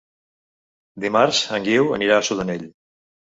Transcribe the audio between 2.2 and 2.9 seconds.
Sudanell.